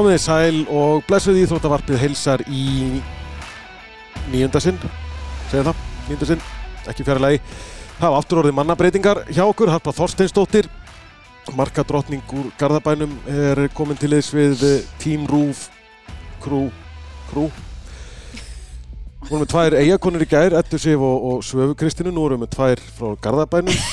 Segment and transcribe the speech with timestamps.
[0.00, 3.02] Komið þið sæl og blessuð íþróttavarpið heilsar í
[4.32, 4.78] nýjunda sinn,
[5.50, 6.44] segja það, nýjunda sinn,
[6.88, 7.40] ekki fjara lagi.
[7.98, 10.70] Það hafa aftur orðið mannabreitingar hjá okkur, Harpa Þorsteinsdóttir,
[11.52, 14.64] markadrottning úr Garðabænum er komin til þess við
[15.02, 15.66] Team Roof
[16.40, 16.70] Crew,
[17.28, 17.50] crew.
[18.30, 22.46] Við vorum með tvær eigakonur í gær, Ettu Sif og, og Svöfu Kristinu, nú erum
[22.46, 23.84] við tvær frá Garðabænum,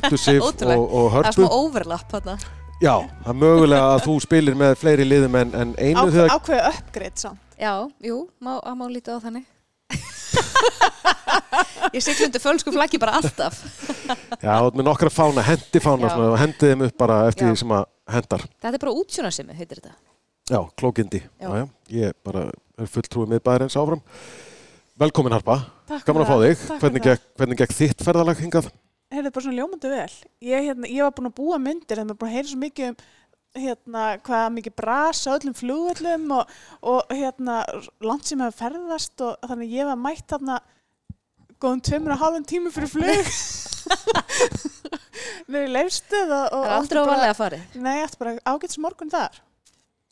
[0.00, 1.38] Ettu Sif og, og Það er Hörpu.
[1.38, 2.36] smá overlap þarna.
[2.82, 6.32] Já, það er mögulega að þú spilir með fleiri liðum en, en einu Ákveð, þegar
[6.34, 7.38] ákveðu uppgreitt samt.
[7.62, 9.44] Já, jú, má, má lítið á þannig.
[11.94, 13.60] ég sigla undir fölsku flaggi bara alltaf.
[14.42, 17.52] Já, þú ert með nokkra fána, hendi fána og hendi þeim upp bara eftir Já.
[17.52, 18.46] því sem að hendar.
[18.58, 19.94] Þetta er bara útsjónarsimi, heitir þetta.
[20.50, 21.22] Já, klókindi.
[21.38, 21.46] Já.
[21.46, 21.62] Já.
[21.62, 21.66] Já,
[22.00, 24.02] Ég bara er fulltrúið miðbæðarins áfram.
[24.98, 26.66] Velkomin Harpa, Takk gaman að fá þig.
[26.66, 28.74] Takk Hvernig gekk, hvernig gekk þitt ferðalag hingað?
[29.12, 30.12] Heyrðu bara svona ljómandi vel.
[30.48, 32.86] Ég, hérna, ég var búin að búa myndir en maður búin að heyra svo mikið
[32.92, 32.96] um
[33.62, 36.52] hérna, hvað mikið brasa öllum flugvöllum og,
[36.88, 37.58] og hérna,
[38.00, 40.56] langt sem hefur ferðast og þannig ég var mætt þarna
[41.60, 43.28] góðum tveimur og halvum tími fyrir flug
[45.52, 47.64] Nei, leifstuð og, og aldrei á átti bara- valega farið.
[47.84, 49.36] Nei, ætti bara ágætis morgun þar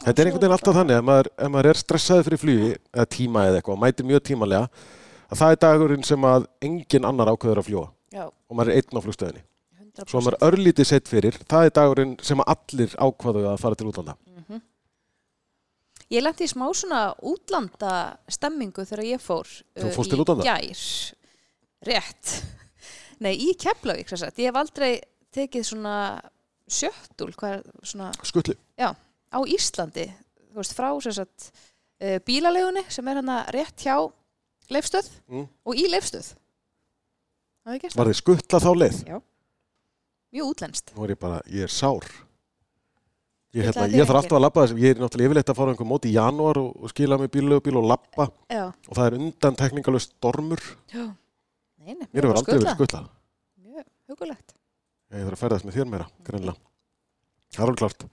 [0.00, 3.08] Þetta er einhvern veginn alltaf þannig að maður, ef maður er stressaði fyrir flugi eða
[3.16, 4.68] tíma eða eitthvað og mætir mjög tímalega
[5.30, 8.80] að það er dagurinn sem að engin annar ákveður að fljúa Já, og maður er
[8.80, 9.42] einn á flugstöðinni.
[9.80, 10.10] 100%.
[10.10, 13.78] Svo að maður er örlítið sett fyrir, það er dagurinn sem allir ákvaðu að fara
[13.78, 14.16] til útlanda.
[14.36, 14.60] Mhm.
[16.10, 17.92] Ég lendi í smá svona útlanda
[18.26, 19.46] stemmingu þegar ég fór
[19.78, 20.42] Þú uh, fórst til útlanda?
[20.42, 20.80] gær.
[21.86, 22.32] Rétt.
[23.22, 24.10] Nei, í Keflavík.
[24.10, 24.96] Ég hef aldrei
[25.30, 25.94] tekið svona
[26.70, 28.56] sjöttul, hvað svona Skutli.
[28.80, 30.08] á Íslandi,
[30.56, 31.50] veist, frá sagt
[32.02, 33.96] uh, bílalegunni sem er hana rétt hjá
[34.70, 35.46] leifstöð Mm.
[35.66, 36.34] og í leifstöð.
[37.68, 38.98] Er Var þið skuttla þá leið?
[40.30, 40.92] mjög útlenskt.
[40.96, 42.06] Nú er ég bara, ég er sár.
[43.50, 45.88] Ég, hérna, ég þarf alltaf að labba þessum, ég er náttúrulega yfirleitt að fara einhver
[45.90, 47.88] móti í janúar og, og skila mig bílögubíl og
[48.46, 48.68] Já.
[48.70, 50.62] og það er undan tekningalust stormur.
[50.94, 51.08] Já.
[51.82, 53.08] Nei, nei, Mér bara aldrei verið skutlað.
[53.64, 54.54] Mjög hugulegt.
[55.10, 56.62] Ég þarf að ferðast með þér meira, greinlega.
[57.50, 58.06] Það er alveg klart.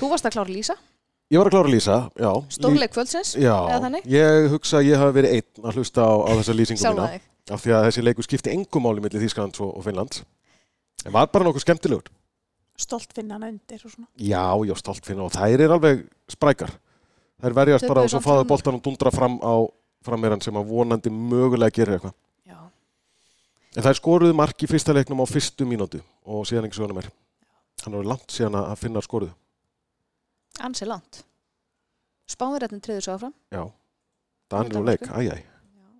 [0.00, 0.76] Þú varst að klára Lísa,
[1.32, 2.30] Ég var að klára að lýsa, já.
[2.52, 4.08] stórleik kvöldsins, eða þannig?
[4.12, 6.82] ég hugsa að ég hafi verið einn að hlusta á, á þessa lýsingu mína.
[6.84, 7.28] sjálfa þig.
[7.56, 10.20] Af því að þessi leikur skipti engum máli millir Þýskalands og, og Finnlands.
[11.06, 12.12] En var bara nokkuð skemmtilegur.
[12.78, 16.76] Stolt finna hann undir og svona Já, já, stolt finna og þær er alveg sprækar.
[17.42, 19.54] Þær verjast Þau bara og svo fáðu boltan og dundra fram á
[20.04, 22.14] frammeran sem að vonandi mögulega gerir eitthvað.
[22.46, 22.60] Já.
[23.76, 27.08] En þær skoruðu mark í fyrsta leiknum á fyrstu mínútu og síðan ekki svona meir.
[27.82, 29.34] Hann var langt síðan að finna skoruðu.
[30.60, 31.22] Ansi langt.
[32.32, 33.62] Spánverðarnir triður svo áfram Já,
[34.52, 35.40] Danir og leik, æjæj.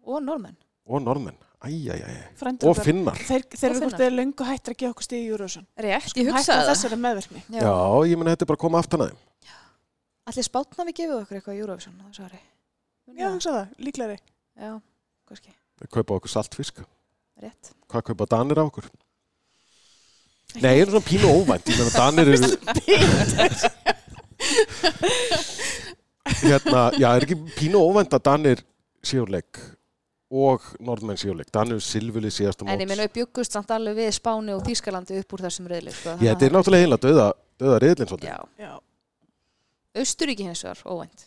[0.04, 0.56] og normenn.
[0.86, 2.18] Og normenn, æjæjæj.
[2.36, 3.14] Frændur Og finnar.
[3.16, 5.92] Þeir, þeir Og eru hvort þeir löngu hættir að gefa okkur stíð í Júruvísson Rétt,
[5.92, 6.70] ég Hættir hugsaði það.
[6.70, 7.72] þessari meðverkni Já,
[8.10, 9.20] ég menna þetta er bara að koma aftan að þeim.
[10.30, 12.40] Allir spátna við gefið okkur eitthvað Eurovision á þessu ári.
[13.18, 14.18] Já, hugsa það, líklegri
[14.62, 14.72] Já,
[15.28, 15.50] kannski.
[15.82, 16.82] Þeir kaupa okkur saltfisk.
[17.42, 17.72] Rétt.
[17.90, 18.86] Hvað kaupa Danir á okkur?
[20.62, 21.66] Nei, ég er svona pínu óvænt.
[26.42, 28.62] hérna, já, er ekki pínu óvænt að Danir
[29.04, 29.60] séu úr leik
[30.32, 31.50] og norðmenn séu úr leik.
[31.52, 32.72] Danir eru silfulið síðasta mót.
[32.74, 35.92] En ég meina við byggust samt alveg við Spáni og Þýskalandi upp úr þessum reyðli.
[35.96, 37.26] Sko, Ég, þetta er náttúrulega heila döða,
[37.60, 38.32] döða riðlinn svolítið.
[38.32, 38.38] Já.
[38.62, 38.72] Já,
[40.02, 41.26] Austuríki hins vegar, óvænt.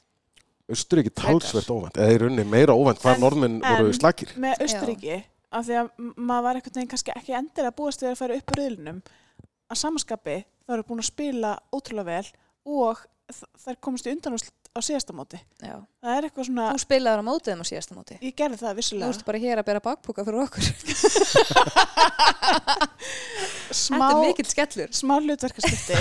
[0.74, 2.00] Östuríki talsvert óvænt.
[2.02, 4.34] Eða í rauninni meira óvænt hvað En- norðmenn voru slakir.
[4.42, 5.20] með Austuríki
[5.56, 8.60] af því að maður var veginn kannski ekki endilega búast við að fara upp úr
[8.60, 9.02] riðlinum
[9.70, 12.32] að samanskapi það eru búin að spila ótrúlega vel
[12.66, 13.06] og
[13.66, 15.78] þær komist í undanúsl á síðasta móti Já.
[16.04, 18.18] það er eitthvað svona, Þú spilaður á mótiðum á síðasta móti.
[18.22, 20.66] ég gerði það Þú vissulega ert bara hér að bera bakpúka fyrir okkur.
[23.72, 24.94] smá, Þetta er mikill skellur.
[24.96, 25.94] smá hlutverkaskipti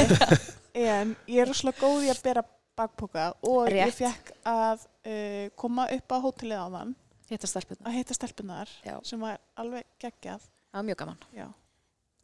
[0.84, 2.43] en ég er rosalega góð í að bera
[2.75, 3.98] bakpoka og ég Rétt.
[4.02, 6.94] fekk að uh, koma upp á hótelið á þann
[7.31, 7.87] Hitta stelpunna.
[7.88, 8.98] að hitta stelpunar Já.
[9.06, 11.20] sem var alveg geggjað Það var mjög gaman.
[11.38, 11.46] já,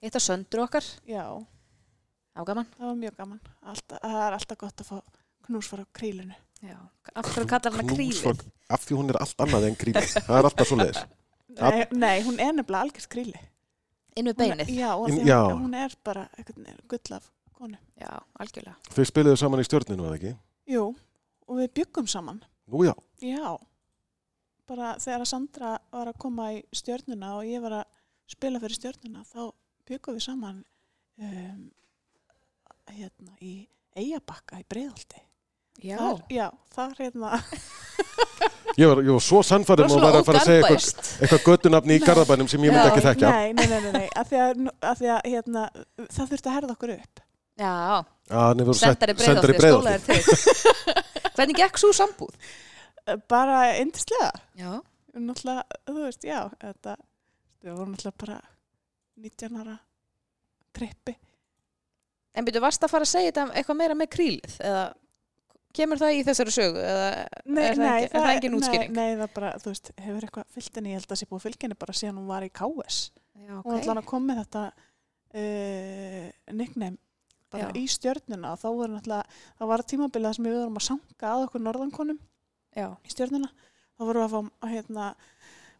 [0.02, 0.84] Hitta söndur okkar.
[1.08, 1.22] já,
[2.30, 2.68] Það var gaman.
[2.76, 3.40] það var mjög gaman
[3.72, 4.96] alltaf, það er alltaf gott að fá
[5.48, 6.76] knús frá krílinu Já.
[7.16, 8.12] Af hverju kallar hana kríli?
[8.12, 10.02] Knúsflokk, af því hún er allt annað en kríli.
[10.12, 10.98] Það er alltaf svo leiðis.
[11.60, 13.40] nei, nei, hún er nefnilega algjört kríli
[14.18, 14.72] Inn við beinið.
[14.74, 15.38] já, því já.
[15.46, 16.26] hún, hún er bara
[16.90, 18.76] gull af konu Já, algjörlega.
[18.92, 20.34] Þau spiluðu saman í stjörninu, eða ekki?
[20.70, 20.84] jú,
[21.48, 22.92] og við byggum saman Nú já.
[23.24, 23.56] já
[24.70, 27.86] bara þegar að Sandra var að koma í stjörnuna og ég var að
[28.30, 29.40] spila fyrir stjörnuna þá
[29.90, 30.60] byggum við saman
[31.18, 31.64] um,
[32.96, 33.54] hérna í
[34.00, 35.22] Eyjabakka í Breiðholti
[35.80, 35.96] Já.
[35.98, 37.30] þar, já, þar hérna
[38.78, 41.96] Ég var, ég var svo sannfærum að vera að fara að segja eitthvað, eitthvað göttunafni
[41.98, 42.02] í.
[42.04, 43.32] Garðabænum sem ég myndi ekki þekkja.
[43.34, 44.06] nei, nei, nei, nei, nei.
[44.16, 45.64] Að því að, að, því að hérna,
[46.06, 47.22] það þurfti að herða okkur upp
[47.60, 47.72] Já,
[48.30, 50.20] Já, hann hefur sendar í sendar í breiðholti, breiðholti.
[50.22, 51.32] skólaðir til.
[51.36, 52.50] Hvernig gekk svo sambúð?
[53.28, 54.70] bara yndislega Já.
[55.18, 56.94] náttúrulega, þú veist, já þetta,
[57.64, 58.38] við vorum náttúrulega bara
[59.18, 59.76] 19 ára
[60.76, 61.16] trippi
[62.36, 64.56] En byrju, varst að fara að segja þetta eitthvað meira með krílið?
[64.62, 64.84] Eða
[65.76, 66.82] kemur það í þessari sögu?
[66.82, 68.94] Eða er það, ekki, er það engin útskýring?
[68.94, 71.28] Nei, nei, það bara, þú veist, hefur eitthvað fyllt henni, ég held að það sé
[71.30, 73.00] búið fyllt henni bara síðan hún var í KS
[73.40, 74.64] Já, hún var allan að koma með þetta
[75.40, 76.26] uh,
[76.60, 76.98] nickname
[77.50, 77.70] bara Já.
[77.78, 81.46] í stjörnuna og þá var náttúrulega, það var tímabilið sem við vorum að sanga að
[81.46, 82.20] okkur norðankonum
[82.78, 85.08] Já, í stjörnuna þá vorum við að fá hérna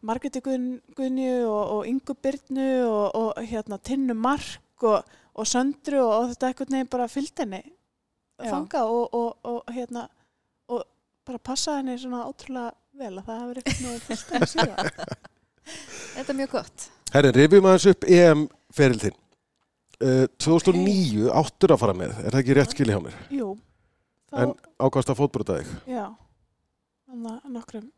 [0.01, 6.01] Margreti Gun, Gunju og, og Ingu Byrnu og, og hérna Tinnu Mark og, og Söndru
[6.03, 8.51] og, og þetta eitthvað neginn bara fyllt henni Já.
[8.51, 10.07] þanga og, og, og hérna
[10.71, 10.85] og
[11.29, 14.93] bara passa henni svona ótrúlega vel að það hefur eitthvað neginn fyllt henni síðan
[16.15, 16.87] þetta er mjög gott.
[17.15, 19.19] Herri, rifjum aðeins upp EM-feril þinn.
[20.01, 23.17] Uh, 2009 áttur að fara með, er það ekki rétt skilja hjá mér?
[23.37, 23.51] Jú,
[24.31, 26.07] þá, En ákvæmst að fótbrota þig já
[27.11, 27.91] þannig að nokkrum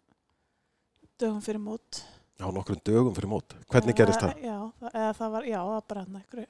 [1.21, 2.01] dögum fyrir mót
[2.43, 3.55] á nokkrum dögum fyrir mót.
[3.71, 4.43] Hvernig gerist það?
[4.43, 6.49] Já, það, eða það var, já, það var bara hann eitthvað,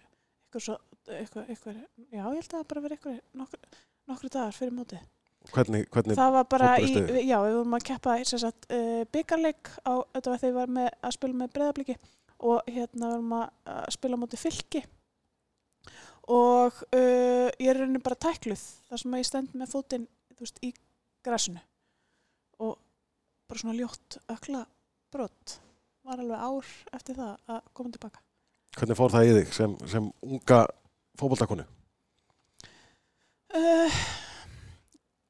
[0.53, 0.77] eitthvað svo,
[1.09, 1.81] eitthvað, eitthvað,
[2.13, 3.77] já, ég held að það bara verið eitthvað, nokkur,
[4.11, 4.99] nokkru dagar fyrir móti.
[5.53, 6.91] Hvernig, hvernig, Það var bara í,
[7.27, 10.91] já, við vorum að keppa í uh, byggarleik á, þetta var þegar ég var með
[10.93, 11.97] að spila með breyðabliki
[12.43, 13.49] og hérna við vorum að,
[13.97, 14.85] spila móti fylki
[16.31, 20.07] og uh, ég er rauninni bara tækluð þar sem að ég stend með fótinn,
[20.37, 20.71] þú veist, í
[21.27, 21.65] græsunu
[22.63, 22.77] og
[23.51, 24.63] bara svona ljótt ökla
[25.11, 25.59] brott
[26.07, 28.23] var alveg ár eftir það að koma tilbaka.
[28.79, 30.65] Hvernig fór það í þig sem, sem unga
[31.21, 31.65] fótboltakonu?
[33.53, 34.03] Uh,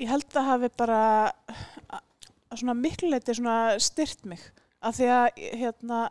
[0.02, 1.02] ég held að hafi bara
[2.52, 4.42] svona miklu leiti svona styrt mig
[4.82, 6.02] af því að hérna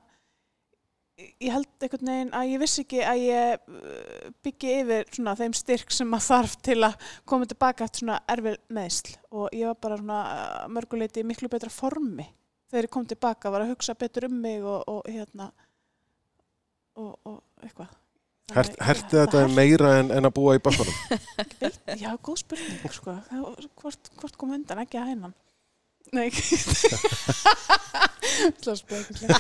[1.21, 5.55] ég held einhvern veginn að ég vissi ekki að ég uh, byggi yfir svona þeim
[5.55, 9.81] styrk sem maður þarf til að koma tilbaka eftir svona erfið meðsl og ég var
[9.85, 10.21] bara svona
[10.73, 12.27] mörguleiti miklu betra formi
[12.71, 15.51] þegar ég kom tilbaka var að hugsa betur um mig og, og hérna
[17.01, 17.89] og, og eitthvað
[18.51, 20.97] Hert, Þannig- herti það þetta herti- meira en, en að búa í bakkanum?
[22.03, 23.13] Já, góð spurning, sko.
[23.79, 25.35] Hvort, hvort kom undan, ekki að hænan?
[26.11, 26.57] Nei, ekki.
[28.59, 29.31] Það spurning.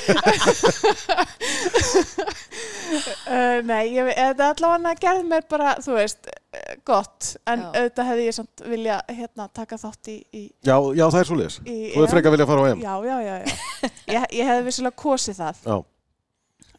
[3.27, 7.33] uh, nei, ég, þetta allavega gerði mér bara, þú veist, eh, gott.
[7.51, 7.67] En Já.
[7.81, 10.17] auðvitað hefði ég samt vilja hérna, taka þátt í...
[10.31, 11.59] í, Já, já, það er svo liðs.
[11.65, 12.83] í Þú er frekar vilja að fara á EM.
[12.87, 13.35] Já, já, já.
[13.41, 13.91] já.
[14.15, 15.65] Ég, ég hefði vissilega kosið það.
[15.67, 15.77] Já.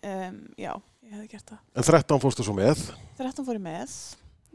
[0.03, 0.73] Um, já,
[1.07, 1.59] ég hefði gert það.
[1.79, 2.81] En 13 fórstu svo með.
[3.21, 3.97] 13 fór ég með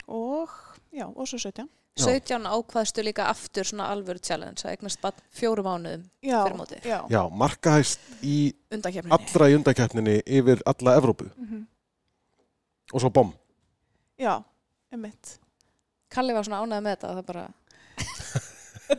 [0.08, 0.56] og,
[0.96, 1.68] já, og svo 17.
[1.98, 2.04] Já.
[2.06, 6.84] 17 ákvaðstu líka aftur svona alvöru challenge að eignast bara fjóru mánuðum Já, Fyrir mótið.
[6.86, 7.00] já.
[7.10, 8.36] Já, markahæst í
[8.70, 11.32] allra í undakeppninni yfir alla Evrópu.
[11.38, 11.66] Mm
[12.94, 13.34] Og svo bom.
[14.16, 14.38] Já,
[14.94, 15.34] einmitt.
[16.08, 17.48] Kalli var svona ánægð með þetta og það bara,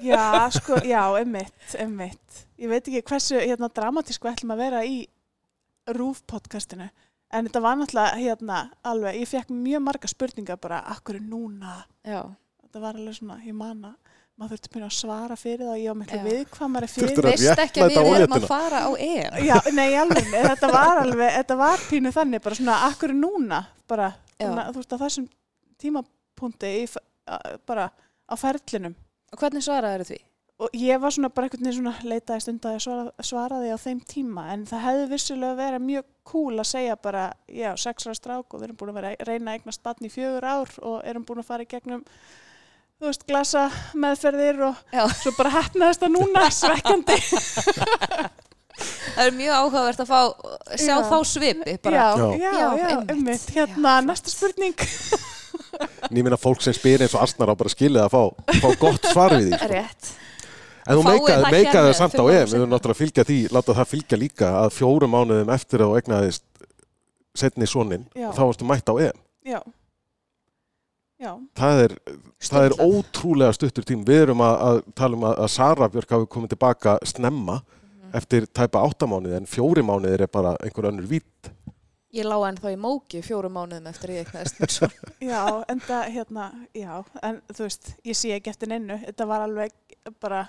[0.05, 2.43] Já, sko, já, einmitt, einmitt.
[2.61, 4.99] Ég veit ekki hversu hérna, dramatísku ætlum að vera í
[5.97, 6.89] RÚF podcastinu.
[7.33, 8.59] En þetta var náttúrulega hérna
[8.89, 11.83] alveg, ég fekk mjög marga spurningar bara, akkur er núna?
[12.05, 12.23] já,
[12.69, 13.95] Þetta var alveg svona, ég manna,
[14.39, 16.25] maður þurfti að svara fyrir það og ég var miklu Já.
[16.29, 19.39] viðkvæmari fyrir Þurftir að veist ekki að við erum að fara á EM.
[19.49, 23.61] Já, nei, alveg, þetta var alveg, þetta var pínu þannig, bara svona, akkur er núna,
[23.89, 25.29] bara, svona, þú veist, á þessum
[25.81, 26.73] tímapunkti,
[27.69, 27.89] bara
[28.29, 28.97] á ferlinum.
[29.33, 30.21] Og hvernig svaraður því?
[30.59, 33.79] Og ég var svona bara einhvern veginn svona leitaði stund að ég svara, svaraði á
[33.79, 38.17] þeim tíma en það hefði vissulega verið mjög cool að segja bara, já, sex ára
[38.19, 40.75] strák og við erum búin að vera að reyna að eignast batn í fjögur ár
[40.83, 42.03] og erum búin að fara í gegnum
[42.99, 45.05] þú veist, glasa meðferðir og Já.
[45.15, 47.19] svo bara hefnaðist það núna svekkjandi.
[48.79, 50.21] Það er mjög áhugavert að fá,
[50.79, 51.07] sjá Já.
[51.11, 51.97] þá svipi bara.
[51.97, 52.29] já, Já.
[52.39, 53.47] já, Já, einmitt.
[53.55, 54.75] Hérna, Já, næsta spurning.
[56.15, 58.23] Minna fólk sem spyr eins og Asnar á bara skilið að fá,
[58.63, 59.59] fá gott svar við því.
[59.59, 59.71] sko.
[59.73, 60.11] Rétt.
[60.89, 63.39] En þú meikaði, það hérna það samt á EM, við höfum náttúrulega að fylgja því,
[63.53, 66.45] láta það fylgja líka að fjórum mánuðum eftir að þú egnaðist
[67.39, 68.31] setni sonin, Já.
[68.33, 69.19] þá varstu mætt á EM.
[69.45, 69.61] Já.
[71.19, 71.95] Já, Það er,
[72.47, 74.05] það er ótrúlega stuttur tím.
[74.07, 77.59] Við erum að, að tala um að, að Sara Björk hafi komið tilbaka snemma
[78.09, 78.17] Mhm.
[78.17, 81.51] eftir tæpa áttamánuði en fjóri mánuðir er bara einhver önnur vít.
[82.15, 84.89] Ég lá ennþá í móki fjórum mánuðum eftir að ég eignast minn svo.
[85.21, 86.95] já, en það, hérna, já,
[87.29, 89.75] en þú veist, ég sé ekki eftir neinu, þetta var alveg
[90.25, 90.47] bara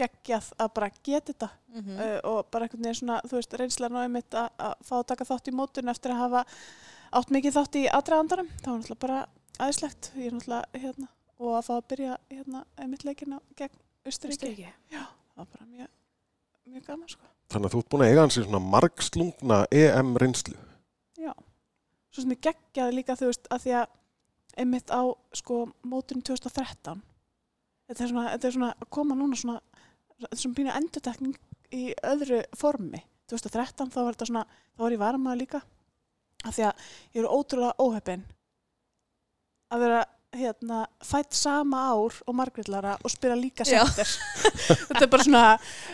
[0.00, 1.96] geggjað að bara geta þetta Mhm.
[2.00, 5.06] uh, og bara einhvern veginn svona, þú veist, reynslega náði mitt að, að fá að
[5.06, 6.44] taka þátt í mótun eftir að hafa
[7.12, 9.18] átt mikið þátt í aðdraðandanum, það var náttúrulega bara
[9.58, 14.32] aðeinslegt, ég er náttúrulega, hérna, og að fá að byrja, hérna, einmitt leikina gegn Östuríki,
[14.32, 14.72] Austurríki.
[14.90, 15.06] það
[15.36, 15.88] var bara mjög,
[16.66, 17.22] mjög gaman, sko.
[17.50, 20.56] Þannig að þú ert búin að eiga hans í svona margslungna EM reynslu.
[21.18, 21.32] Já,
[22.12, 23.86] svo sem ég geggjaði líka þú veist að því að
[24.56, 25.02] einmitt á
[25.36, 27.02] sko mótunum 2013
[27.86, 29.60] þetta er svona, þetta er svona að koma núna svona,
[30.16, 31.38] þetta er svona pínu endurtekning
[31.76, 33.02] í öðru formi.
[33.30, 34.44] 2013 þá var þetta svona,
[34.76, 35.62] þá var ég varmaður líka.
[36.46, 36.84] Af því að
[37.16, 38.26] ég eru ótrúlega óheppin
[39.74, 40.02] að vera
[40.36, 44.10] hérna, fætt sama ár og Margrétlara og spila líka sendir
[44.88, 45.44] þetta er bara svona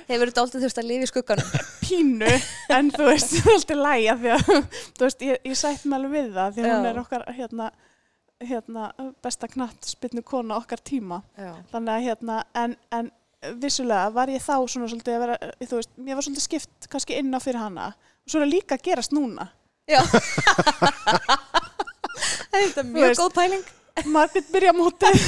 [0.09, 1.53] Hefur þetta aldrei þurft að lifa í skugganum?
[1.83, 2.33] pínu
[2.77, 4.45] en þú veist, alltaf læg af því að
[4.99, 7.69] þú veist, ég, ég sætt mig alveg við það því að hún er okkar hérna,
[8.49, 8.83] hérna,
[9.25, 11.53] besta knatt spynnu kona okkar tíma Já.
[11.73, 13.07] þannig að hérna, en, en
[13.63, 17.13] vissulega var ég þá svona svolítið að vera, þú veist, mér var svolítið skipt kannski
[17.19, 17.97] inn á fyrir hana og
[18.31, 19.45] svo er það líka gerast núna
[19.91, 20.01] Já.
[22.53, 23.21] þetta er mjög veist.
[23.23, 23.65] góð pæling.
[24.09, 25.19] Margrét byrja mótið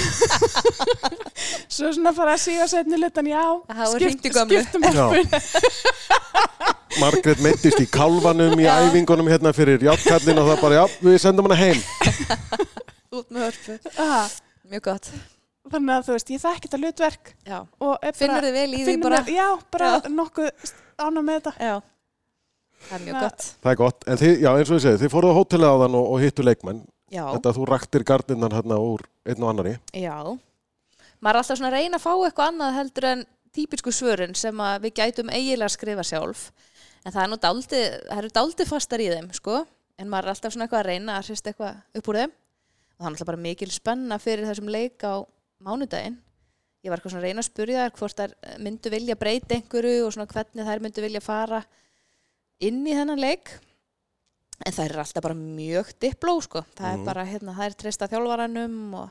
[1.69, 3.43] svo svona fara að síga setni lutan, já,
[4.33, 4.63] gömlu.
[4.63, 4.83] skiptum
[7.03, 11.45] Margrét meittist í kálfanum í æfingunum hérna fyrir játkallin og það bara, já, við sendum
[11.51, 11.79] hana heim.
[13.15, 13.79] Út með hörpu.
[14.05, 14.23] Aha,
[14.71, 15.09] Mjög gott.
[15.73, 17.59] þannig að þú veist, ég þekki þetta hlutverk Já.
[17.81, 19.21] og er Finnur bara, þið vel í því bara?
[19.33, 20.09] já, bara Já.
[20.13, 20.73] nokkuð
[21.05, 21.75] ána með þetta Já.
[22.85, 23.45] Það er mjög Na- gott.
[23.65, 25.77] Það er gott, en þið, já, eins og ég segi, þið fóruð á hótelið á
[25.85, 26.83] þann og, og hittu leikmenn.
[27.15, 27.23] Já.
[27.33, 29.73] Þetta að þú raktir gardinnan hérna úr einn og annari.
[29.97, 30.19] Já.
[31.23, 34.61] Maður er alltaf svona að reyna að fá eitthvað annað heldur en típisku svörin sem
[34.61, 36.51] að við gætum eiginlega að skrifa sjálf.
[37.07, 39.63] En það er nú dáldi, það eru dáldi fastar í þeim, sko.
[39.97, 41.29] En maður er alltaf svona eitthvað að reyna að
[42.95, 45.15] Og það er alltaf bara mikil spenna fyrir þessum leik á
[45.65, 46.17] mánudaginn.
[46.85, 50.05] Ég var eitthvað svona að reyna að spurja þær hvort þær myndu vilja breyta einhverju
[50.07, 51.63] og svona hvernig þær myndu vilja fara
[52.61, 53.51] inn í þennan leik.
[54.65, 56.63] En það er alltaf bara mjög dipló, sko.
[56.77, 57.01] Það Mhm.
[57.01, 59.11] er bara, hérna, það er treysta þjálfaranum og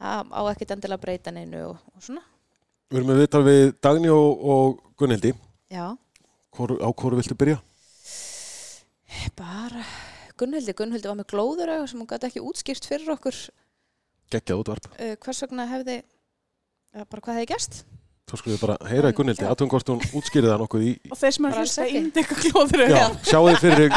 [0.00, 2.20] á ekkert endilega breyta neinu og, og svona.
[2.90, 5.32] Við erum með viðtal við Dagný og, og Gunnhildi.
[5.70, 5.96] Já,
[6.54, 7.58] Hvor, á hvoru viltu byrja?
[9.36, 9.82] bara
[10.40, 13.36] Gunnhildi, Gunnhildi var með glóður sem hún gæti ekki útskýrt fyrir okkur
[14.34, 14.88] Geggjað útvarp.
[14.96, 17.84] uh, hvers vegna hefði ja, bara hvað hefði gerst
[18.24, 19.44] Þá skulum við bara heyra í Gunnhildi.
[19.44, 20.92] Aðtum hvort hún útskýrið það nokkuð í...
[21.12, 22.22] og þeir sem er að hlusta ekki.
[22.40, 23.96] klóður Já, sjáu þið fyrir,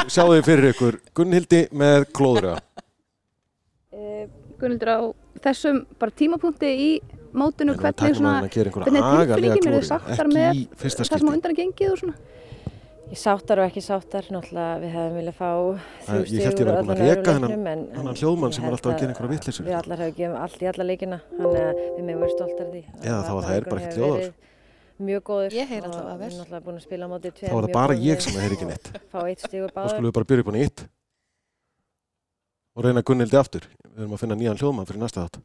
[0.50, 0.98] fyrir ykkur.
[1.16, 2.82] Gunnhildi með klóðurega.
[3.96, 4.26] Eh,
[4.60, 5.00] Gunnildur á
[5.48, 6.90] þessum bara tímapunkti í
[7.38, 9.72] við hvernig, svona, að hvernig er agalega tilfinningin?
[9.72, 12.37] Eru þið Ekki með það sem á undan er gengið og svona
[13.08, 15.50] Ég sáttar og ekki sáttar, náttúrulega við hefum viljað fá
[16.08, 18.68] þrjú ég hélt ég stig úr væri búin að þennan en hljóðmann ég sem er
[18.68, 19.64] held alltaf að gera að einhverjar vitleysu.
[19.64, 22.74] Við allar hefum gefið allt í alla leikina, þannig að við meðum verið stoltar af
[22.74, 22.82] því.
[23.08, 24.36] Eða þá að það er bara ekkert hljóðar.
[25.08, 25.56] Mjög góður.
[25.56, 26.28] Ég heyri og allavega vel.
[26.28, 28.34] Við erum náttúrulega búin að spila á móti Þá tveim var það bara ég sem
[28.38, 28.88] að heyri ekki neitt.
[29.14, 29.92] Fá eitt stigur Þá báðum.
[29.94, 30.84] skulum við bara byrja upp á nýtt.
[32.74, 33.68] Og reyna Gunnhildi aftur.
[33.94, 35.40] Við erum að finna nýjan hljóðmann fyrir næsta þátt.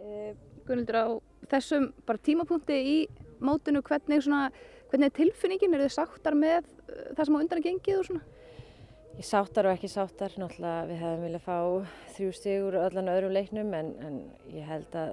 [0.00, 0.32] Eh,
[0.64, 1.06] Gunnildur á
[1.52, 2.96] þessum bara tímapunkti í
[3.44, 4.48] mótinu hvernig, svona,
[4.88, 6.64] hvernig er tilfinningin, eru þið sáttar með
[7.16, 8.24] það sem á undan er gengið og svona
[9.20, 11.56] Ég sáttar og ekki sáttar, náttúrulega við hefum viljað fá
[12.14, 14.14] þrjú stig úr öllan öðrum leiknum en, en
[14.54, 15.10] ég held að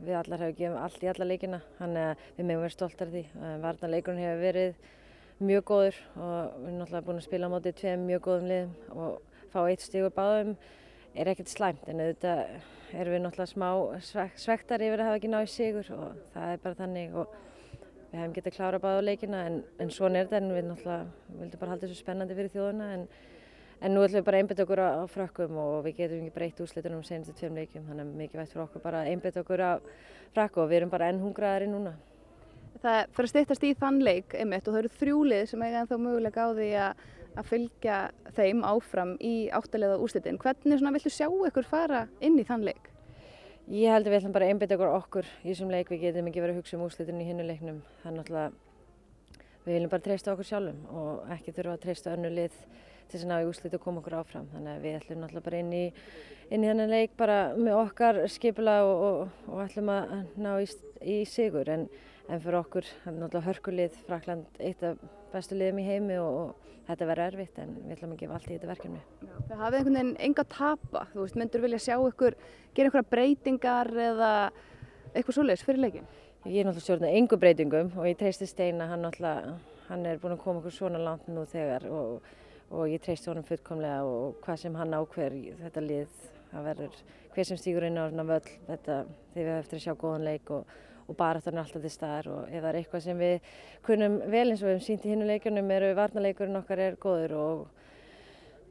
[0.00, 3.22] við allar hefum gefið allt í alla leikina, þannig að við meðum verið stoltar því.
[3.62, 4.80] Varnarleikurinn hefur verið
[5.44, 8.74] mjög góður og við erum náttúrulega búin að spila á móti tveim mjög góðum liðum
[9.04, 10.54] og fá eitt stig úr báðum
[11.14, 12.42] er ekkert slæmt en auðvitað
[12.94, 13.68] erum við náttúrulega smá
[14.10, 17.34] svek svektar yfir að hafa ekki náðu sigur og það er bara þannig og
[18.14, 21.62] við hefum getað klárað báða leikina en, en svona er þetta en við náttúrulega vildum
[21.62, 23.08] bara halda þessu spennandi fyrir þjóðuna en
[23.84, 26.32] En nú ætlum við bara að einbytta okkur á, á frökkum og við getum ekki
[26.32, 27.82] breytt úrslitunum senastu tveim leikjum.
[27.84, 29.72] Þannig að mikið vægt fyrir okkur bara að einbytta okkur á
[30.32, 31.92] frakku og við erum bara enn hungraðari núna.
[32.80, 36.00] Það fyrir að styttast í þann leik einmitt og það eru þrjúlið sem eiga ennþá
[36.06, 37.04] mögulega á því að,
[37.34, 37.98] að fylgja
[38.38, 40.40] þeim áfram í áttalega úrslitin.
[40.40, 42.93] Hvernig viltu sjá ykkur fara inn í þann leik?
[43.64, 45.88] Ég held að við ætlum bara að einbytta okkur okkur í þessum leik.
[45.88, 47.78] Við getum ekki verið að hugsa um úrslitunum í hinnu leiknum.
[48.04, 48.50] Er náttúrulega,
[49.64, 53.24] við viljum bara treysta okkur sjálfum og ekki þurfa að treysta önnu lið til þess
[53.24, 54.50] að ná í úrslit og koma okkur áfram.
[54.52, 55.82] Þannig að við ætlum náttúrulega bara inn í,
[56.50, 60.12] inn í þennan leik bara með okkar skipula og, og, og ætlum að
[60.44, 60.68] ná í,
[61.00, 61.72] í sigur.
[61.72, 61.88] En,
[62.28, 65.00] en fyrir okkur, er náttúrulega hörkulið, Frakland eitt af
[65.32, 68.48] bestu liðum í heimi og, og þetta verður erfitt en við ætlum að gefa allt
[68.48, 69.00] í þetta verkefni.
[69.48, 72.36] Það hafið einhvern veginn enga að tapa, þú veist, myndur vilja sjá ykkur
[72.76, 74.30] gera einhverja breytingar eða
[75.12, 76.08] eitthvað svoleiðis fyrir leikin?
[76.44, 79.56] Ég er náttúrulega stjórnað engu breytingum og ég treysti Steina, hann, náttúrulega,
[79.88, 82.24] hann er búinn að koma okkur svona langt nú þegar og,
[82.70, 86.18] og ég treysti honum fullkomlega og hvað sem hann ákver þetta lið,
[86.52, 86.98] það verður
[87.34, 88.98] hver sem stígur inn á völl þetta
[89.32, 91.92] þegar við höfum eftir að sjá góðan leik og, og bara þetta er alltaf til
[91.92, 93.48] staðar og ef það er eitthvað sem við
[93.86, 97.38] kunum vel eins og við hefum sínt í hinnu leikunum eru varnarleikurinn okkar er góður
[97.38, 97.64] og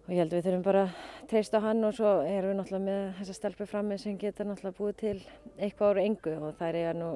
[0.03, 2.57] Og ég held að við þurfum bara að treysta á hann og svo erum við
[2.57, 5.13] náttúrulega með þessa stelpu frammi sem geta náttúrulega búið til
[5.55, 7.11] eitthvað ára engu og þær eiga nú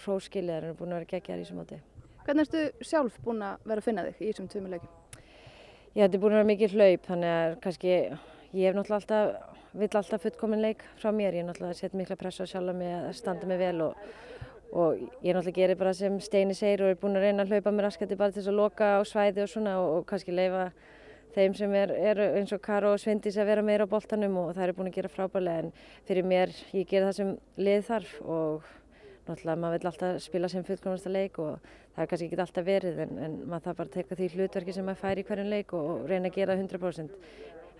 [0.00, 1.80] hróskilið, þær eru búin að vera geggjar í þessum móti.
[2.24, 5.20] Hvernig ertu sjálf búin að vera að finna þig í þessum tveimur leikum?
[5.92, 9.92] Ég er búin að vera mikið hlaup þannig að kannski ég hef náttúrulega alltaf, vill
[10.00, 11.36] alltaf fullkomin leik frá mér.
[11.36, 14.08] Ég hef náttúrulega sett mikla pressa á sjálf mig að standa mig vel og,
[14.72, 17.72] og ég náttúrulega gerir bara sem Steini segir og er búin að reyna að hlaupa
[17.72, 20.70] með raskati bara til þess að loka á svæði og svona og, og kannski leifa
[21.34, 24.54] þeim sem er, er eins og Karo og Svindis að vera meira á boltanum og
[24.56, 25.70] það er búin að gera frábærlega en
[26.08, 28.66] fyrir mér, ég ger það sem lið þarf og
[29.28, 31.56] náttúrulega maður vil alltaf spila sem fullkomnasta leik og
[31.94, 34.76] það er kannski ekki alltaf verið en, en maður þarf bara að teka því hlutverki
[34.76, 37.18] sem maður fær í hverjum leik og, og reyna að gera 100%.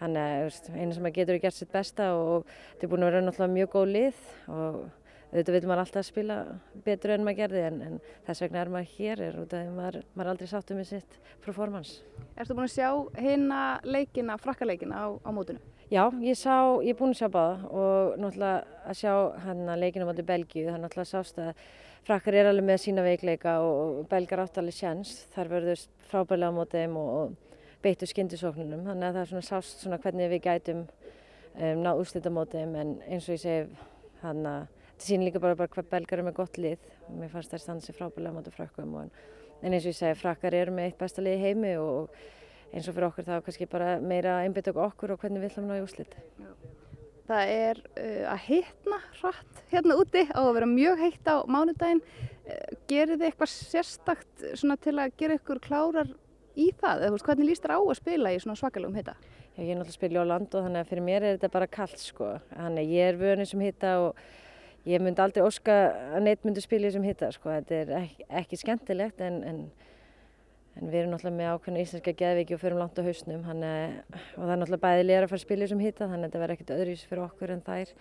[0.02, 3.12] Þannig að einu sem maður getur er gert sitt besta og þetta er búin að
[3.12, 4.22] vera náttúrulega mjög góð lið
[4.52, 4.78] og
[5.32, 6.38] auðvitað vil maður alltaf spila
[6.84, 9.76] betur en maður gerði en, en þess vegna er maður hér er út af því
[9.76, 12.02] maður, maður aldrei sáttu með sitt performance.
[12.36, 15.62] Erstu búin að sjá hérna leikina, frakkaleikina á, á mótinu?
[15.92, 19.14] Já, ég sá, ég er búin að sjá báða og náttúrulega að sjá
[19.46, 21.64] hérna leikina motið Belgíu, það er náttúrulega sást að
[22.06, 26.58] frakkar er alveg með sína veikleika og belgar átt alveg sjans, þar verður frábæðilega á
[26.58, 30.44] mótið þeim og, og beittu skyndisóknunum, þannig að það er svona sást svona hvernig við
[30.46, 33.84] gætum um, náð úrslita mótið þeim en eins og ég segi
[34.22, 37.30] hann að þetta sýnir líka bara, bara hvað belgar eru með gott lið og mér
[37.32, 39.08] fannst það stansi frábæðilega motið frökkum en,
[39.62, 42.12] en eins og ég segi frakkar eru með eitt besta lið heimi og
[42.72, 45.72] eins og fyrir okkur þá kannski bara meira einbit okkur og hvernig við ætlum að
[45.72, 46.14] ná í úslit.
[47.26, 52.02] Það er uh, að hittna hratt hérna úti á að vera mjög heitt á mánudaginn.
[52.46, 54.46] Uh, gerir þið eitthvað sérstakt
[54.86, 56.14] til að gera ykkur klárar
[56.54, 57.08] í það?
[57.08, 59.16] Eða, hvernig líst þér á að spila í svona svakalugum hitta?
[59.52, 61.70] Já, ég er náttúrulega að spila í Orlando þannig að fyrir mér er þetta bara
[61.78, 62.30] kallt sko.
[62.54, 64.22] Þannig að ég er vönið sem hitta og
[64.88, 65.78] ég myndi aldrei óska
[66.16, 67.52] að neitt myndi spila í sem hitta sko.
[67.52, 69.64] Þetta er ekki, ekki skemmtilegt en, en
[70.80, 73.72] En við erum náttúrulega með ákveðna íslenska geðviki og förum langt á hausnum hana,
[74.08, 76.40] og það er náttúrulega bæði lera að fara að spila sem hitta þannig að þetta
[76.42, 77.92] verður ekkert öðruvísi fyrir okkur en þær.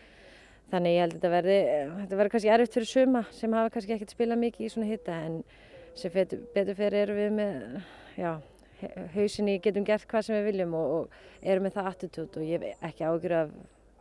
[0.72, 1.58] Þannig ég held að þetta verði,
[1.98, 5.18] þetta verður kannski erfitt fyrir suma sem hafa kannski ekkert spilað mikið í svona hitta
[5.27, 5.38] en
[6.00, 7.60] sem betur fyrir erum við með,
[8.16, 8.32] já,
[9.18, 12.64] hausinni getum gert hvað sem við viljum og, og erum með það attitút og ég
[12.64, 13.51] hef ekki ágjur af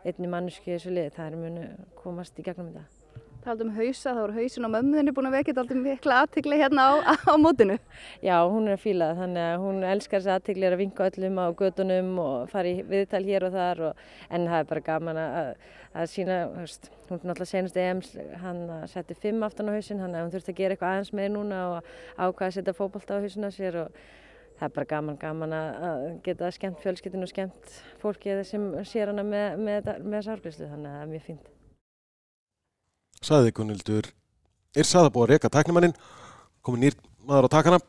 [0.04, 1.68] einni mannsku í þessu lið, það er munu
[2.00, 3.00] komast í gegnum þetta.
[3.40, 6.82] Talað um hausa, þá er hausin á mömmuðinni búin að vekja alltaf mikla aðtikli hérna
[6.84, 6.92] á,
[7.24, 7.78] á mótinu.
[8.20, 11.40] Já, hún er að fíla það, þannig að hún elskar þessi aðtikli að vinka öllum
[11.40, 15.22] á gödunum og fara í viðtal hér og þar og, en það er bara gaman
[15.22, 15.50] að,
[15.96, 18.04] að sína, veist, hún er náttúrulega senast EM,
[18.44, 21.92] hann setti fimm aftan á hausin, hann þurfti að gera eitthvað aðeins með núna og
[22.20, 24.02] ákvaði að setja fókbalt á hausina sér og
[24.60, 27.64] það er bara gaman, gaman að geta skemmt fjölskyttinu og skemmt
[28.02, 31.46] fólki sem sér hana með, með, með sárgríslu, þannig að það er mjög fínt.
[33.24, 34.06] Saði Gunnildur
[34.76, 35.96] er saða búið að reyka tæknumannin
[36.64, 36.94] komið nýr
[37.26, 37.80] maður á takana.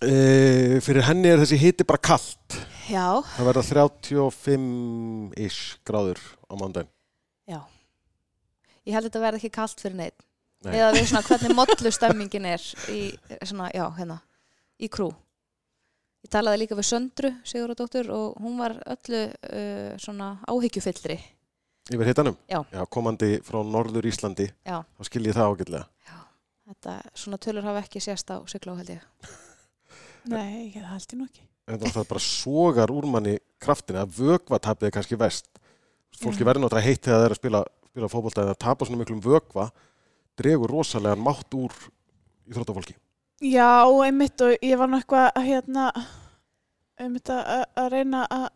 [0.00, 2.56] E, fyrir henni er þessi hiti bara kallt
[2.88, 6.88] Já, það verða 35-ish gráður á mándaginn
[7.50, 7.60] já.
[8.86, 10.26] Ég held að þetta verði ekki kallt fyrir neitt.
[10.64, 10.74] Nei.
[10.76, 13.00] Eða við svona hvernig modlu stemmingin er í,
[13.48, 14.18] svona, já, hérna,
[14.80, 15.10] í krú.
[16.20, 21.16] Ég talaði líka við Söndru, Sigurðardóttur, og hún var öllu uh, svona áhyggjufyllri.
[21.90, 22.60] yfir hitanum, Já.
[22.86, 24.82] komandi frá Norður Íslandi Já.
[24.84, 25.86] þá skil ég það ágætlega
[26.70, 29.00] Þetta, svona tölur hafa ekki sést á held ég.
[30.30, 31.42] Nei, ég held ég nú ekki.
[31.66, 35.48] en það bara sogar úr manni kraftina að vögvatapið er kannski vest
[36.20, 36.46] fólki Já.
[36.46, 39.70] verður náttúrulega heitt þegar það er að spila, spila fótbolta eða tapa svona miklum vögva
[40.38, 41.74] dregur rosalega mátt úr
[42.50, 42.94] íþróttafólki
[43.40, 45.84] Já, einmitt og ég var eitthvað að hérna
[47.00, 48.48] einmitt að, að- að reyna að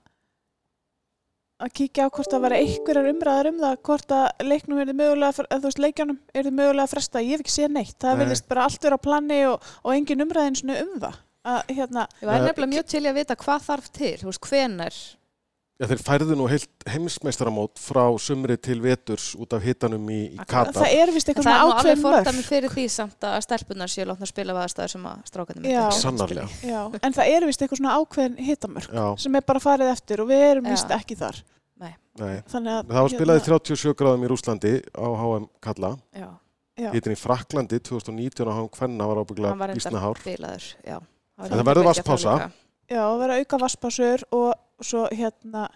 [1.65, 5.33] að kíkja á hvort það var einhverjar umræðar um það hvort að leiknum er mögulega
[5.39, 8.21] fre- eða þú veist leikjanum er mögulega fresta ég hef ekki séð neitt, það Nei.
[8.25, 12.07] verðist bara allt vera á plani og, og engin umræðin svona um það að hérna,
[12.21, 14.99] Ég var nefnilega mjög til að vita hvað þarf til, þú veist, hvenar.
[15.85, 20.39] Já, þeir færðu nú heilt heimsmeistaramót frá sumri til veturs út af hitanum í, í
[20.49, 20.73] Katar.
[20.79, 23.93] það er vist eitthvað það er nú alveg ákveðin mörg fyrir því samt að stelpunar
[23.93, 25.81] séu látna að spila við aðstæður sem að strákarnir Já.
[25.85, 26.47] ekki Sannarlega.
[26.65, 30.25] Já, en það er vist eitthvað svona ákveðin hitamörk Já, sem er bara farið eftir
[30.25, 31.43] og við erum vist ekki þar
[31.85, 31.95] nei.
[32.49, 35.91] þannig að Það var spilaði 37 gráðum í Rúslandi á HM Kalla.
[36.15, 36.29] Já,
[36.79, 40.21] já, Hitin í Fraklandi 2019 á HM Kvenna var hann ábygglega var bísna reyndar hár.
[40.25, 40.99] bilaður, já.
[41.43, 42.35] Það verður vatnspása.
[42.87, 45.69] já, að vera auka vassbásur og svo hérna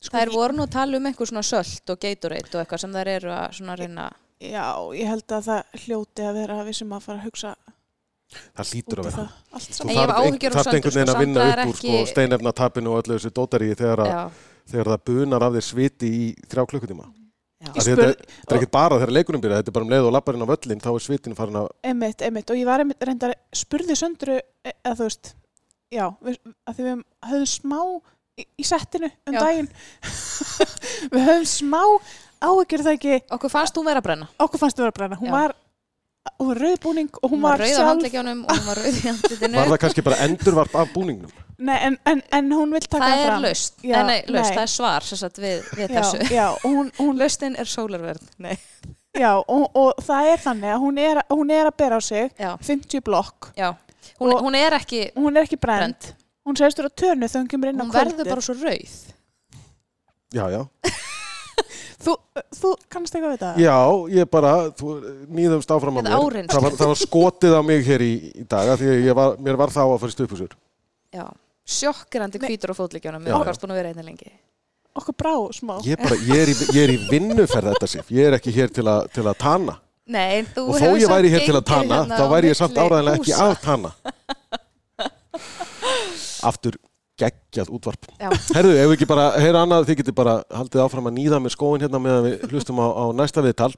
[0.00, 2.84] sko, Það er voru nú að tala um einhver svona sölt og Gatorade og eitthvað
[2.84, 4.10] sem þær eru að svona reyna
[4.44, 7.54] Já, ég held að það hljóti að vera að við sem að fara að hugsa
[8.54, 9.24] Það hlýtur að vera.
[9.54, 13.30] Þú þarf einhvern veginn sko, að vinna er upp úr sko, steinefnatapinu og öllu þessu
[13.36, 14.32] dótari þegar,
[14.70, 17.06] þegar það bunar af þér sviti í þrjá klukkutíma.
[17.62, 17.68] já.
[17.70, 20.08] Af því Þetta þetta er ekki bara þegar leikunum byrja, þetta er bara um leið
[20.08, 21.68] og labbarinn á völlin, þá er svitinu farin að...
[21.84, 25.34] Einmitt, einmitt, og ég var einmitt reyndar spurði söndru, e- eða þú veist
[25.94, 27.80] já, við, að því við höfum smá
[28.40, 29.40] í, í settinu um Já.
[29.40, 29.68] daginn
[31.14, 31.82] við höfum smá
[32.44, 34.26] áhyggjur það ekki, Okkur fannst hún vera að brenna.
[34.42, 35.34] okkur fannst við vera að brenna hún Já.
[35.36, 35.54] var,
[36.40, 38.98] hún var rauðbúning og hún, Hún var rauð á sjálf handleikjónum og hún var rauð
[38.98, 39.58] í handlitinu.
[39.60, 41.32] Var það kannski bara endurvarp af búningnum?
[41.64, 44.50] nei, en, en, en hún vil taka Það er fram laust, Já, nei, nei, laust,
[44.50, 44.56] nei.
[44.58, 46.24] það er svar sem sagt, við, við já, þessu.
[46.34, 48.24] já, og hún, hún Laustin er sólarverð.
[48.42, 48.56] Nei.
[49.14, 52.32] Já, og, og það er þannig að hún er, hún er að bera á sig
[52.42, 53.52] Já, 50 blokk.
[53.54, 53.70] já.
[54.18, 55.94] Hún, Og- hún er ekki Hún er ekki brend.
[55.94, 56.23] brend.
[56.44, 58.16] Hún segist úr að tönu þegar hún kemur inn á Hún kvöldið.
[58.18, 58.96] verður bara svo rauð.
[60.34, 60.62] Já, já.
[62.04, 62.14] Þú,
[62.52, 63.60] þú kannast eitthvað við það?
[63.64, 63.76] Já,
[64.12, 64.88] ég bara, þú
[65.32, 66.16] nýðumst áfram á mér.
[66.18, 66.52] áreynslu.
[66.52, 68.10] Það var, það var skotið á mig hér í,
[68.42, 70.52] í dag af því að ég var, mér var þá að fara í stupusur.
[71.16, 71.24] Já.
[71.64, 72.48] Sjokkirandi Nei.
[72.50, 73.24] hvítur á fótleikjónum.
[73.24, 74.34] Já, Mér varst búin að vera einnig lengi.
[75.00, 75.78] Okkur brá smá.
[75.88, 78.12] Ég, bara, ég, er í, ég er í vinnuferð þetta sif.
[78.12, 79.78] Ég er ekki hér til, a, til að tana.
[80.04, 82.24] Nei, þú Og þó hefur ég samt væri hér til að gengið tana, hérna þá
[82.28, 83.94] á væri ég samt milli áræðilega ekki að tana.
[86.44, 86.78] Aftur
[87.20, 88.08] geggjað útvarp.
[88.18, 88.28] Já.
[88.56, 91.54] Herðu, ef við ekki bara, heyra annað, þið getur bara haldið áfram að nýða með
[91.54, 93.70] skóin hérna meðan við hlustum á, á næsta viðtal.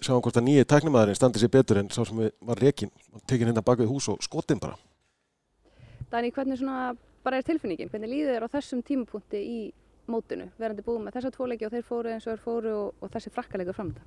[0.00, 2.92] Sjáum hvort að nýji tæknimaðurinn standi sér betur en sá sem við var rekin.
[3.28, 4.76] Tekin hérna bak við hús og skotin bara.
[6.12, 6.92] Dani, hvernig svona
[7.24, 7.90] bara er tilfinningin?
[7.92, 9.58] Hvernig líður þér á þessum tímapunkti í
[10.10, 10.48] mótinu?
[10.60, 13.12] Verandi búið með þessa tvo leiki og þeir fóru eins og þeir fóru og, og
[13.12, 14.04] þessi frakkaleikur framönda.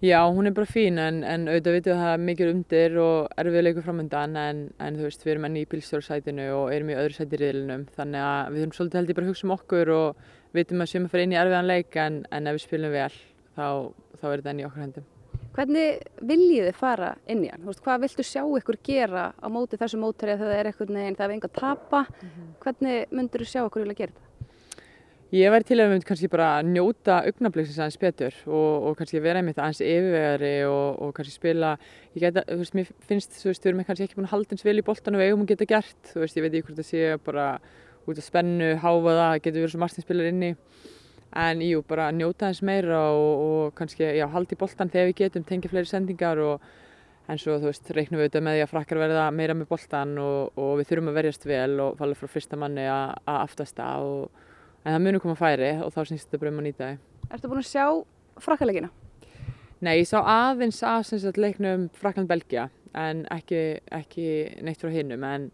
[0.00, 2.92] Já, hún er bara fín en, en auðvitað vitum við að það er mikið undir
[3.02, 6.92] og erfið leikur framöndan en, en þú veist, við erum enni í bílstjórnsætinu og erum
[6.92, 9.54] í öðru sæti riðlinum þannig að við þurfum svolítið held ég bara að hugsa um
[9.56, 10.22] okkur og
[10.54, 13.10] vitum að sjöma fyrir inn í erfiðan leik en, en ef við spilum vel
[13.58, 13.66] þá,
[14.20, 15.10] þá er þetta enni í okkar hendum.
[15.58, 17.66] Hvernig viljið þið fara inn í hann?
[17.66, 21.18] Veist, hvað viltu sjá ykkur gera á móti þessu mótari þegar það er eitthvað neginn,
[21.18, 22.06] það er enga að tapa?
[22.62, 24.27] Hvernig myndur þú sjá okkur vilja gera þetta?
[25.28, 29.20] Ég væri til að við myndum kannski bara njóta augnabliksins aðeins betur og, og kannski
[29.20, 31.74] vera einmitt aðeins yfirvegari og, og kannski spila,
[32.14, 34.56] ég geta, þú veist, mér finnst, þú veist, við erum kannski ekki búin að halda
[34.56, 36.80] eins vel í boltan og eigum að geta gert, þú veist, ég veit ekki hvort
[36.80, 37.44] það sé bara
[38.08, 40.50] út af spennu, háfa það, getur verið svo Martin spilar inni,
[41.44, 45.20] en jú, bara njóta aðeins meira og, og kannski, já, halda í boltan þegar við
[45.26, 46.68] getum, tengja fleiri sendingar og
[47.28, 50.16] en svo, þú veist, reiknum við auðvitað með því að frakkar verða meira með boltan
[50.24, 53.94] og, og við þurfum að verjast vel og falla frá fyrsta manni að að aftasta
[54.00, 54.46] og
[54.88, 57.00] en það munum koma færi og þá snýst þetta bara um að nýta þau.
[57.28, 57.84] Ertu búin að sjá
[58.40, 58.88] frakkaleikina?
[59.84, 64.30] Nei, ég sá aðeins sagt leiknum Frakland-Belgia en ekki, ekki
[64.64, 65.50] neitt frá hinnum en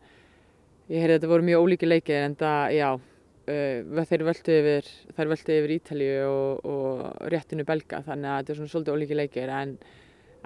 [0.89, 4.93] ég heyrði að þetta voru mjög ólíki leikir en það, já, uh, þeir völdu yfir,
[5.19, 9.75] yfir Ítalíu og, og réttinu Belga þannig að þetta er svona svolítið ólíki leikir en,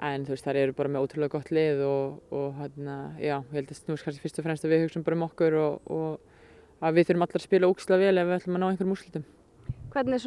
[0.09, 3.55] en þú veist, þær eru bara með ótrúlega gott lið og, og hérna, já, ég
[3.61, 6.28] held að snúst kannski fyrst og fremst að við hugsaum bara um okkur og, og
[6.81, 9.25] að við þurfum allar að spila ógislega vel ef við ætlum að ná einhverjum úrslitum.
[9.89, 10.25] Hvernig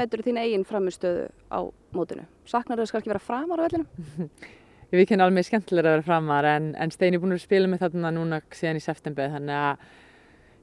[0.00, 1.60] metur þín eigin framistöðu á
[1.92, 2.24] mótinu?
[2.48, 4.30] Saknar þau kannski vera framar á vellinum?
[4.92, 7.66] Ég veit henni alveg skemmtilega að vera framar en, en Steini er búin að spila
[7.68, 9.80] með þarna núna síðan í september þannig að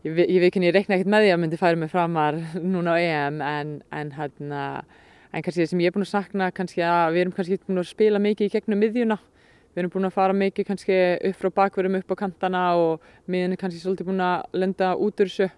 [0.07, 2.37] ég, ve- ég veit henni, ég reikna ekkert með því að myndi færa mig framar
[2.63, 4.61] núna á EM en, en hérna
[5.33, 7.83] en kannski það sem ég er búin að sakna kannski að við erum kannski búin
[7.83, 9.19] að spila mikið í gegnum miðjuna
[9.73, 13.55] við erum búin að fara mikið kannski upp frá bakverðum upp á kantana og miðjun
[13.55, 15.49] er kannski svolítið búin að lenda út úr þessu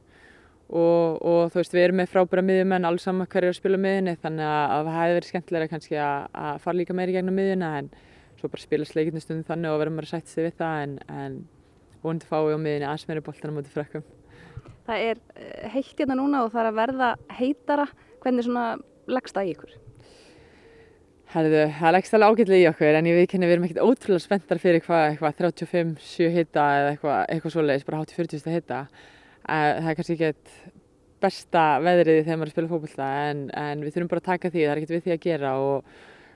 [0.69, 3.80] og, og þú veist við erum með frábæra miðjumenn alls saman hverju er að spila
[3.80, 7.13] á miðjunni þannig að, að það hefði verið skemmtilega kannski að, að fara líka meira
[7.13, 7.91] í gegnum miðjuna en
[8.39, 10.97] svo bara spila sleikinu stundum þannig og verðum bara að sætta sig við það en,
[11.21, 11.38] en
[12.06, 14.06] vonandi fái á miðjunni aðeins meira boltan á móti frekkum.
[14.86, 17.88] Það er eh, heitt hérna núna og það er að verða heitara.
[18.21, 18.65] Hvernig svona
[19.10, 19.73] leggst það í ykkur?
[21.35, 24.59] Herðu, það leggst alveg ágætlega í okkur en ég henni við erum ekkert ótrúlega spenntar
[24.63, 28.77] fyrir hvað, eitthvað 35, 7 hita eða eitthvað, eitthvað svoleiðis, bara hátt í 40 hita.
[29.43, 30.53] Það er kannski ekkert
[31.25, 34.63] besta veðrið þegar maður að spila fókbalta en, en við þurfum bara að taka því,
[34.63, 35.91] það er ekkert við því að gera og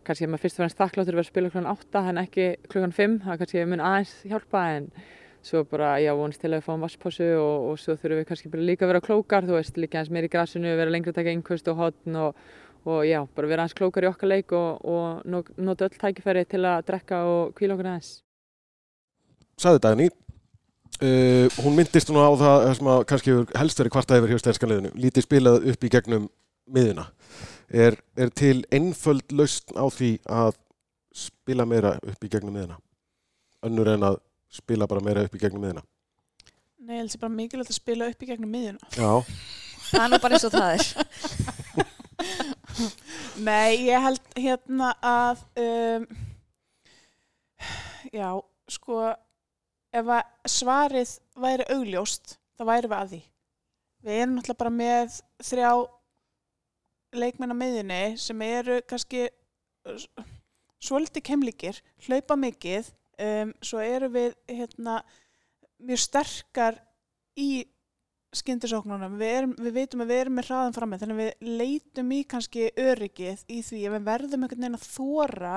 [0.09, 2.95] kannski er maður fyrst og fremst þakkláttur vera að spila klukkan 8 en ekki klukkan
[2.99, 4.93] 5, það kannski mun aðeins hjálpa en
[5.47, 8.49] svo bara, já, vonast til að við fáum vasspásu og, og svo þurfum við kannski
[8.59, 11.35] líka að vera klókar, þú veist, líka eins meir í grasinu, vera lengra að taka
[11.35, 12.41] innkvöst og hotn og,
[12.86, 16.46] og já, bara vera aðeins klókar í okkar leik og, og no- nota öll tækifæri
[16.50, 18.12] til að drekka og kvíla okkur aðeins.
[19.60, 20.08] Saði Dagný,
[21.04, 24.39] uh, hún myndist nú á það það sem að kannski helst verið kvarta yfir hjá
[24.46, 24.94] stenskan liðinu.
[24.96, 26.30] Lítið spilað upp í gegnum
[26.70, 27.08] miðuna.
[27.70, 30.56] Er, er til einföld lausn á því að
[31.13, 32.80] spila meira upp í gegnum miðuna?
[33.68, 35.84] Önnur en að spila bara meira upp í gegnum miðuna?
[36.80, 38.88] Nei, ég held sér bara mikilvægt að spila upp í gegnum miðjuna.
[38.96, 39.12] Já.
[39.92, 40.86] Það er nú bara eins og það er.
[43.49, 46.05] Nei, ég held hérna að um,
[48.13, 48.29] já,
[48.69, 48.99] sko
[49.95, 53.21] ef að svarið væri augljóst, þá væri við að því.
[53.99, 55.71] Við erum náttúrulega bara með þrjá
[57.19, 59.25] leikmenn á miðjunni sem eru kannski
[60.79, 65.01] svolítið kemlíkir, hlaupa mikið, um, svo eru við hérna
[65.79, 66.79] mjög sterkar
[67.39, 67.65] í
[68.36, 71.58] skyndisóknunum, við, erum, við veitum að við erum með hraðan fram með, þannig að við
[71.62, 75.56] leitum í kannski öryggið í því að við verðum einhvern veginn að þóra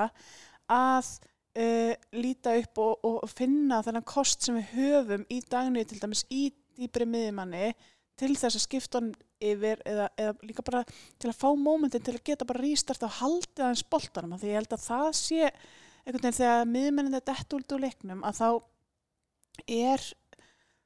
[0.73, 1.11] að
[1.59, 6.25] uh, líta upp og, og finna þennan kost sem við höfum í dagnu til dæmis
[6.33, 7.69] í dýbri miðjumanni
[8.17, 10.83] til þess að skipta honum yfir eða, eða líka bara
[11.21, 14.37] til að fá mómentin til að geta bara rístart og haldið aðeins boltanum.
[14.39, 18.23] Því ég held að það sé einhvern veginn þegar miðmennin þetta dett út úr leiknum
[18.27, 18.47] að þá
[19.73, 20.05] er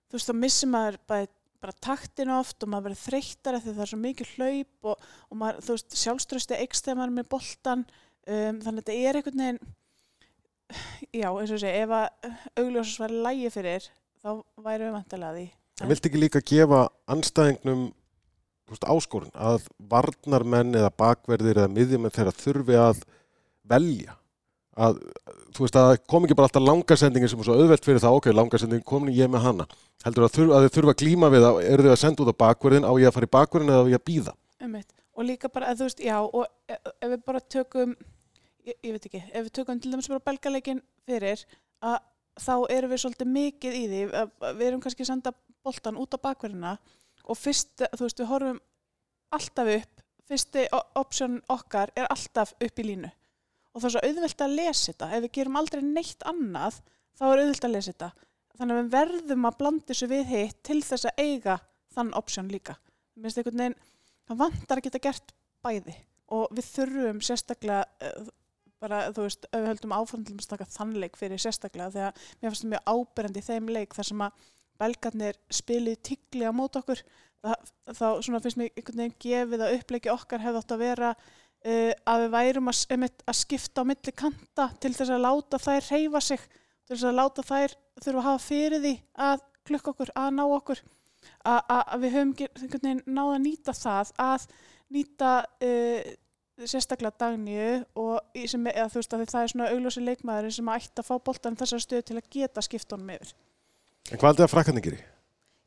[0.08, 1.28] þú veist þá missir maður bara,
[1.64, 5.40] bara taktin oft og maður verður þreyttara því það er svo mikið hlaup og, og
[5.42, 9.20] maður, þú veist sjálfströsti eikst þegar maður er með boltan um, þannig að þetta er
[9.20, 9.62] einhvern veginn
[11.16, 13.88] já eins og sé ef að augljósas væri lægi fyrir
[14.22, 14.30] þá
[14.66, 15.48] væri við vantilega því.
[15.82, 17.88] En viltu ekki líka gefa anstæðingnum
[18.68, 23.04] áskorun að varnarmenn eða bakverðir eða miðjumenn þeirra þurfi að
[23.68, 24.18] velja
[24.78, 25.00] að
[25.56, 28.28] þú veist að kom ekki bara alltaf langasendingin sem er svo auðvelt fyrir það, ok,
[28.36, 29.66] langasendingin komin ég með hana.
[30.06, 32.42] Heldur að, að þið þurfa að glíma við að eru þið að senda út á
[32.44, 34.94] bakverðin á ég að fara í bakverðin eða á ég að býða Einmitt.
[35.18, 37.96] og líka bara, að þú veist, já og e- ef við bara tökum
[38.68, 41.44] ég, ég veit ekki, ef við tökum til dæmis bara belgaleikin fyrir,
[41.82, 41.98] að
[42.38, 45.34] þá erum við svolítið mikið í því að, við erum kannski að senda
[45.66, 46.78] boltan út á bakverðina
[47.26, 48.60] og fyrst, þú veist, við horfum
[49.34, 50.68] alltaf upp, fyrsti
[51.00, 53.12] option okkar er alltaf upp í línu
[53.78, 55.10] og það er svo auðvelt að lesa þetta.
[55.14, 56.80] Ef við gerum aldrei neitt annað
[57.18, 58.10] þá er auðvelt að lesa þetta.
[58.58, 61.60] Þannig að við verðum að blanda þessu við hitt til þess að eiga
[61.94, 62.78] þann option líka.
[63.14, 63.78] Mér finnst einhvern veginn
[64.28, 65.34] það vantar að geta gert
[65.66, 65.96] bæði.
[66.34, 68.32] Og við þurfum sérstaklega eh,
[68.82, 72.50] bara, þú veist, ef við höldum áfram til að taka þannleik fyrir sérstaklega þegar mér
[72.50, 74.46] finnst það mjög áberandi í þeim leik þar sem að
[74.82, 77.02] belgarnir spilið tiggli á mót okkur.
[77.46, 81.14] Þá svona finnst mér einhvern veginn gefið að uppleiki okkar hefði átt að vera
[81.68, 85.60] uh, að við værum að, einmitt, að skipta á milli kanta til þess að láta
[85.62, 88.94] þær reyfa sig til þess að láta þær þurfa að hafa fyrir því
[89.28, 90.84] að klukka okkur, að ná okkur
[91.44, 94.48] að, að, að við höfum ger- einhvern veginn náð að nýta það að
[94.96, 95.32] nýta
[95.68, 96.16] uh,
[96.66, 100.72] sérstaklega dagníu og í sem, eða, þú veist að það er svona augljósi leikmaður sem
[100.74, 103.36] ætti að fá boltan þessar stöð til að geta skipt honum yfir.
[104.08, 105.04] En hvað er þetta að frakkarnir gerir?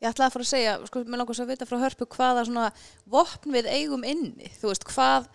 [0.01, 2.45] Ég ætlaði að fara að segja, sko, mér langar svo að vita frá hörpu hvaða
[2.49, 2.69] svona
[3.13, 5.29] vopn við eigum inni, þú veist, hvað,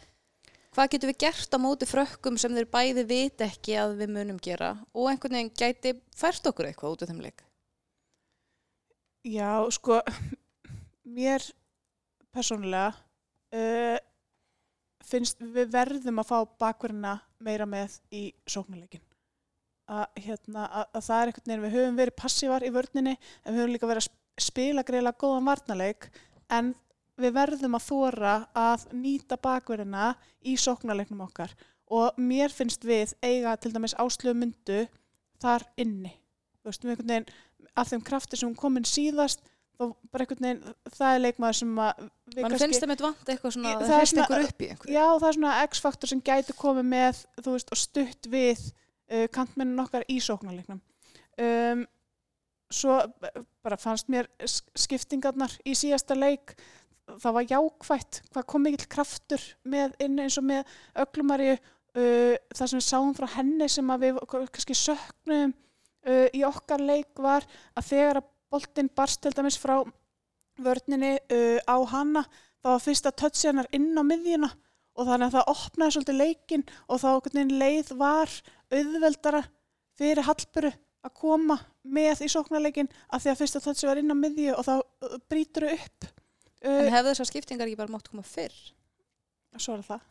[0.76, 4.40] hvað getum við gert á móti frökkum sem þeir bæði vit ekki að við munum
[4.44, 7.46] gera og einhvern veginn gæti fært okkur eitthvað út af þeim leik.
[9.26, 10.02] Já, sko,
[11.08, 11.42] mér
[12.36, 12.92] persónulega
[13.56, 13.98] uh,
[15.06, 19.02] finnst við verðum að fá bakverðina meira með í sóknuleikin.
[19.86, 23.54] Að, hérna, að, að það er einhvern veginn, við höfum verið passívar í vörninni en
[23.54, 26.08] við höfum líka verið að sp- spila greiðlega góðan varnarleik
[26.52, 26.72] en
[27.22, 30.12] við verðum að þóra að nýta bakverðina
[30.44, 31.54] í sóknarleiknum okkar
[31.94, 34.86] og mér finnst við eiga til dæmis áslöfu myndu
[35.42, 36.16] þar inni.
[36.62, 37.28] Þú veist, við einhvern veginn
[37.76, 39.44] af þeim krafti sem komin síðast
[39.76, 43.32] þá bara einhvern veginn, það er leikmaður sem að við Man finnst þeim eitthvað vant
[43.34, 44.96] eitthvað svona, það það svona- ykkur upp í einhverju.
[44.96, 49.28] Já, það er svona X-faktor sem gæti komið með, þú veist, og stutt við uh,
[49.36, 50.82] kantmennin okkar í sóknarleiknum.
[51.36, 51.86] Um,
[52.72, 52.98] svo
[53.66, 56.56] bara fannst mér skiptingarnar í síðasta leik,
[57.06, 60.72] það var jákvætt, hvað kom mikill kraftur með inn eins og með
[61.04, 66.84] öglumarju, uh, það sem við sáum frá henni sem við kannski söknum uh, í okkar
[66.84, 69.80] leik var að þegar að boltinn barst til dæmis frá
[70.62, 72.26] vörninni uh, á hana
[72.64, 74.50] þá var fyrsta touch hennar inn á miðjuna
[74.96, 78.32] og þannig að það opnaði svolítið leikinn og þá veginn leið var
[78.72, 79.42] auðveldara
[80.00, 80.72] fyrir Hallburu
[81.06, 84.66] að koma með í sóknarleikin að því að fyrsta touchi var inn á miðju og
[84.66, 84.76] þá
[85.30, 86.08] brýtur þau upp
[86.66, 88.56] En uh, hefðu þessar skiptingar ekki bara mátt koma fyrr?
[89.62, 90.04] Svo er það.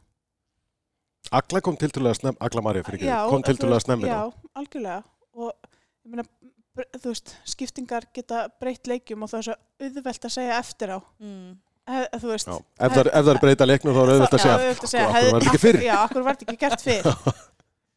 [1.34, 3.74] Agla kom til til að snem, Agla Marja fyrir ekki, kom til þú til að
[3.74, 4.18] veist, snemmi Já,
[4.60, 4.98] algjörlega.
[5.40, 5.52] Og
[6.04, 6.24] ég meina,
[6.76, 9.56] bre- þú veist, skiptingar geta breytt leikjum og það er svo
[9.88, 10.98] auðvelt að segja eftir á.
[11.24, 11.54] Mm.
[11.84, 12.54] He, þú veist Já,
[12.86, 15.08] ef það ef það er breyta leiknum þá er auðvitað að segja, auðvelt sko, hefði-
[15.08, 15.82] akkur var þetta ekki fyrir.
[15.84, 17.10] Já, akkur var þetta ekki gert fyrr?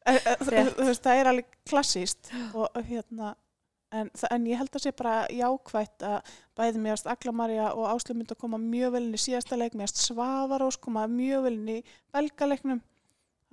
[0.07, 3.33] Eh, eh, þú veist, það er alveg klassíst og hérna
[3.91, 8.17] en, en ég held að sé bara jákvætt að bæði mér Agla Marja og Áslu
[8.17, 11.73] myndi að koma mjög vel inn í síðasta leik mér Svavarós koma mjög vel inn
[11.77, 11.81] í
[12.15, 12.83] belgaleiknum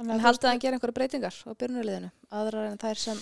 [0.03, 2.09] En haldið að hann gera einhverja breytingar á byrjunarliðinu?
[2.35, 3.19] Aðrar en þær sem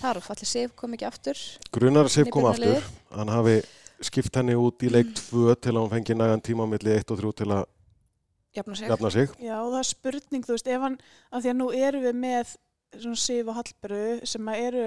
[0.00, 0.30] þarf.
[0.34, 1.42] Allir Sif kom ekki aftur.
[1.74, 2.82] Grunar Sif kom aftur,
[3.14, 3.60] hann hafi
[4.04, 7.14] skipt henni út í leik 2 til að hún fengi nægan tíma á milli 1
[7.14, 7.62] og 3 til að
[8.56, 8.88] Jafna sig.
[8.88, 9.30] jafna sig.
[9.38, 10.98] Já, og það er spurning, þú veist, ef hann
[11.30, 12.52] af því að nú erum við með
[12.96, 14.84] svona Sif og Hallberu sem að eru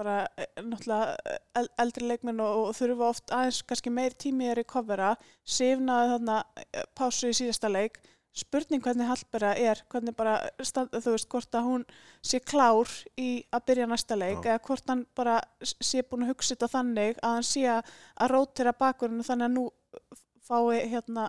[0.00, 4.58] bara eh, náttúrulega el- eldri leikmenn og, og þurfa oft aðeins kannski meir tími að
[4.62, 5.12] recovera
[5.44, 8.00] Sif náði þarna eh, pásu í síðasta leik.
[8.40, 11.84] Spurning hvernig Hallbera er hvernig bara, stand, þú veist, hvort að hún
[12.22, 14.52] sé klár í að byrja næsta leik Já.
[14.52, 17.90] eða hvort hann bara sé búin að hugsa þetta þannig að hann sé að,
[18.22, 19.64] að rótira bakurinn þannig að nú
[20.46, 21.26] fái hérna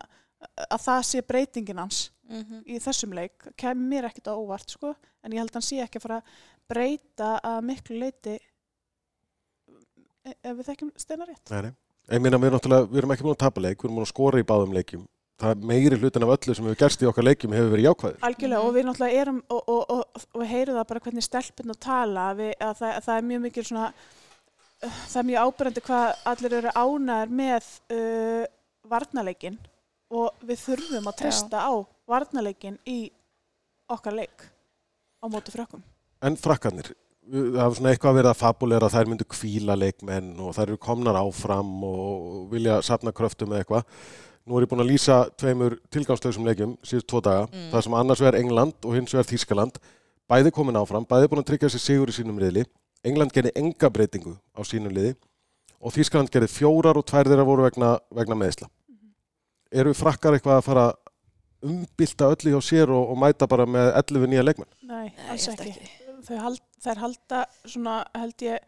[0.70, 3.44] að það sé breytingin hans Mm í þessum leik.
[3.60, 4.94] Kemur mér ekkert á óvart sko
[5.26, 6.38] en ég held að hann sé ekki að fara að
[6.72, 8.38] breyta að miklu leiti
[10.26, 11.74] ef við þekkjum steina rétt Nei, nei.
[12.12, 14.14] Ég meina, við, náttúrulega- við erum ekki búin að tapa leik, við erum búin að
[14.14, 15.04] skora í báðum leikjum
[15.42, 18.18] það er meiri hlutin af öllu sem hefur gerst í okkar leikjum hefur verið jákvæður.
[18.28, 21.80] Algjörlega og við náttúrulega erum og, og, og, og heyrum það bara hvernig stelpinn að
[21.86, 25.84] tala við, að það, að það er mjög mikil svona uh, það er mjög ábyrjandi
[25.88, 28.44] hvað allir eru ánæður með uh,
[28.94, 29.58] varnarleikin
[30.12, 31.74] og við þurfum að treysta á
[32.12, 33.00] varnarleikin í
[33.92, 34.46] okkar leik
[35.22, 35.82] á móti frökkum.
[36.22, 36.92] En frakkarnir,
[37.30, 40.78] það hefur svona eitthvað verið að fabulera að þær myndu kvíla leikmenn og þær eru
[40.82, 43.86] komnar áfram og vilja safna kröftum eða eitthvað.
[44.50, 47.68] Nú er ég búin að lýsa tveimur tilgangslösum leikjum síðust tvo daga, Mm.
[47.72, 49.76] það sem annars vegar England og hins vegar Þískaland,
[50.28, 52.66] bæði komin áfram, bæði búin að tryggja sér sigur í sínum riðli.
[53.06, 55.16] England gerði enga breytingu á sínum liði
[55.80, 58.68] og Þískaland gerði fjórar og tvær þeirra voru vegna, vegna meðsla.
[59.72, 60.94] Eru frakkar eitthvað að fara
[61.62, 64.70] umbylta öllu hjá sér og, og mæta bara með 11 nýja leikmenn?
[64.90, 65.74] Nei, alls ekki.
[66.26, 68.60] Þau hald, þær halda svona held ég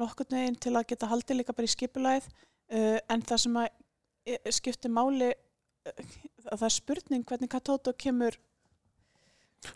[0.00, 3.68] nokkurn veginn til að geta haldið líka bara í skipulæð uh, en það sem að
[4.26, 5.92] e, skiptir máli uh,
[6.52, 8.38] að það er spurning hvernig Katóto kemur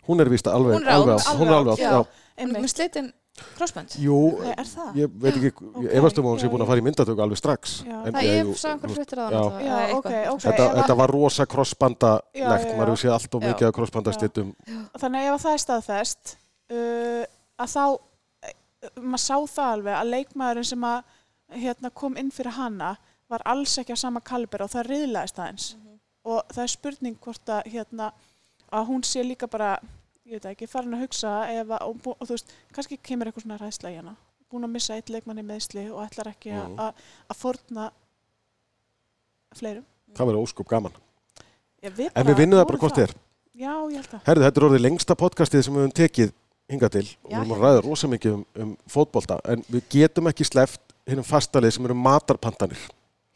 [0.07, 1.27] Hún er vist alveg, Hún er alveg, out.
[1.31, 2.15] á- hún er alveg, átt.
[2.43, 3.05] En með slitin
[3.55, 3.93] crossband.
[4.01, 4.89] Jú, Nei, er það?
[4.99, 6.85] ég veit ekki, Ok, ég efast um að hún sé já, búin að fara í
[6.87, 7.75] myndatöku alveg strax.
[7.87, 7.95] Já.
[8.01, 9.39] En Það ég- ég jú, sá einhver þú- hlutir að já.
[9.45, 9.61] það.
[9.67, 10.41] Já, ok, ok.
[10.43, 13.67] Þetta, að- þetta var rosa crossbanda Já, legt, já, maður hefur séð allt og mikið
[13.69, 14.49] af crossbanda stittum.
[14.99, 16.35] Þannig að ef að það er staðfest
[16.67, 17.23] uh,
[17.59, 21.03] að þá uh, maður sá það alveg að leikmaðurinn sem að
[21.63, 22.95] hérna, kom inn fyrir hana
[23.31, 25.67] var alls ekki á sama kaliber og það riðlaðist aðeins
[26.27, 28.11] og það er spurning hvort að hérna,
[28.71, 29.77] að hún sé líka bara
[30.27, 33.27] ég veit ekki, farin að hugsa ef að, og, bú- og þú veist, kannski kemur
[33.29, 34.15] eitthvað svona ræðsla í hana
[34.51, 36.79] búin að missa eitt leikmann í meðsli og ætlar ekki að- Mhm.
[36.79, 36.93] að
[37.31, 37.85] að fórna
[39.57, 39.85] fleirum
[40.17, 40.93] Það verður óskup gaman.
[41.83, 43.11] Já, við En við vinnum það bara hvort er.
[43.57, 46.31] Já, ég held að Herðu, þetta er orðið lengsta podcastið sem við höfum tekið
[46.71, 50.29] hingað til og við höfum að ræða rosa mikið um, um fótbolta en við getum
[50.31, 52.81] ekki sleppt hinnum fastalið sem eru matarpantanir.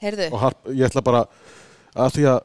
[0.02, 1.22] Heyrðu, og harp, ég ætla bara
[1.96, 2.40] að því að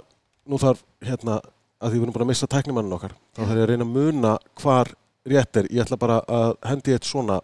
[0.47, 1.41] nú þarf hérna
[1.77, 3.95] að því við erum bara að missa tæknimannin okkar þá þarf ég að reyna að
[3.97, 4.93] muna hvar
[5.27, 5.67] rétt er.
[5.75, 7.41] Ég ætla bara að hendi eitt svona.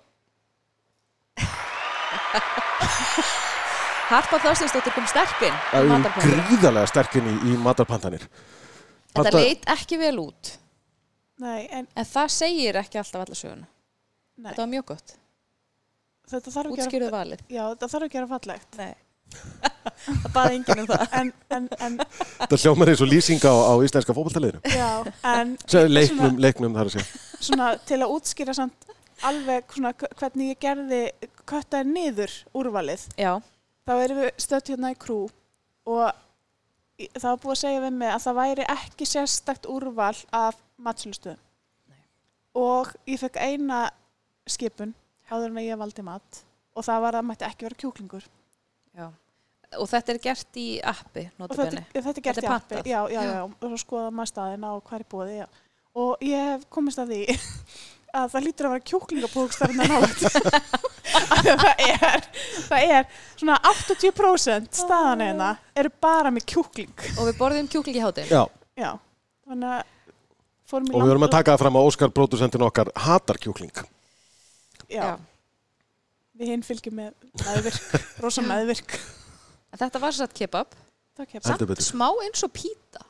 [4.13, 5.55] Harpa Þorstinsdóttir kom sterkinn.
[5.73, 8.25] gríðarlega sterkinn í, í matarpantanir.
[9.13, 10.59] Þetta Panta- leit ekki vel út.
[11.43, 13.67] Nei, en En það segir ekki alltaf alla söguna.
[14.39, 15.15] nei, Þetta var mjög gott.
[16.33, 17.41] þetta þarf að gera Útskýruðu valið.
[17.53, 18.95] Já, þetta þarf að gera fallegt Nei.
[19.33, 21.05] það baði enginn um það.
[21.21, 21.99] en, en, en,
[22.39, 24.15] þetta hljómar eins og lýsinga á, á íslenska
[25.33, 25.55] en
[25.89, 28.89] leiknum, leiknum þar að segja svona til að útskýra samt
[29.27, 31.01] alveg svona hv- hvernig ég gerði
[31.49, 33.33] köttaði niður úrvalið Já,
[33.89, 35.19] þá erum við stödd hérna í krú
[35.89, 36.13] og
[37.17, 41.41] það var búið að segja við mig að það væri ekki sérstakt úrval af matsölustöðum.
[42.59, 43.87] Og ég fekk eina
[44.51, 44.93] skipun
[45.31, 46.43] áður en ég valdi mat
[46.77, 48.25] og það var að mætti ekki vera kjúklingur.
[48.97, 49.09] Já.
[49.81, 52.91] Og þetta er gert í appi, og þetta, þetta er gert Þetta er í appi
[52.91, 53.43] já, já, já, Já.
[53.49, 55.47] og svo skoða maður staðina og hvað er búið já.
[56.03, 57.21] og ég hef komist að því
[58.21, 60.21] að það lítur að vera kjúklingabókstarinn að nátt
[61.63, 62.27] það er
[62.69, 63.09] það er
[63.41, 65.49] svona 80% staðana hérna
[65.81, 66.93] eru bara með kjúkling.
[67.17, 68.29] Og við borðum kjúkling í hátinn.
[68.29, 68.45] Já,
[68.77, 68.91] já,
[69.49, 69.89] þannig að
[70.81, 73.83] í og við verum að taka það fram að Óskar pródusentin okkar hatar kjúkling
[74.89, 75.17] já,
[76.39, 77.13] við hinn fylgjum með
[77.45, 78.97] meðvirk, rosa meðvirk
[79.73, 80.75] En þetta var satt kebab.
[81.81, 83.01] Smá eins og píta.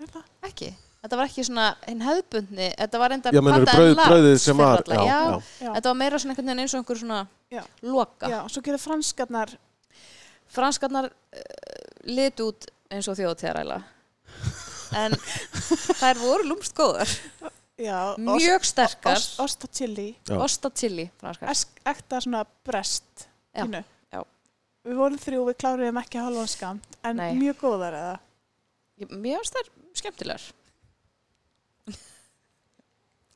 [0.00, 0.24] Er það?
[0.48, 0.70] Ekki.
[1.02, 2.68] Þetta var ekki svona hinn hefðbundni.
[2.78, 5.02] Þetta var enda Já, brauð, brauðið sem var Já, já.
[5.04, 5.40] já.
[5.66, 5.70] Já.
[5.74, 7.20] Þetta var meira svona einhvern veginn eins og einhver svona
[7.52, 7.62] Já.
[7.84, 8.30] loka.
[8.30, 9.56] já, svo getur franskarnar
[10.52, 11.42] Franskarnar uh,
[12.08, 13.80] lit út eins og þjóðtíðaræla.
[14.98, 15.12] En
[16.00, 17.08] þær voru lúmst góðar.
[17.78, 19.16] já, Mjög sterkar.
[19.16, 20.36] ost, ost og chili Já.
[20.44, 21.48] Osta chili, franskar.
[21.50, 23.64] Esk- ekta svona brest Já,
[24.12, 24.22] já.
[24.86, 27.32] Við vorum þrjú, við kláruðum ekki hálfan skamt en Nei.
[27.38, 28.18] mjög góðar eða
[29.10, 30.42] finnst þær skemmtilegar.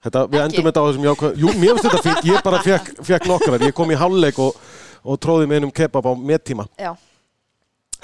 [0.07, 0.45] Þetta, við Ekki.
[0.47, 3.75] endum þetta á þessum jákvæð Jú, mér finnst þetta ég bara fekk, fekk nokkrar Ég
[3.75, 4.59] kom í hálfleik og,
[5.03, 6.93] og tróði með einum kebab á mettíma Já.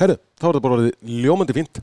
[0.00, 1.78] Herru, þá er þetta bara orðið ljómandi fínt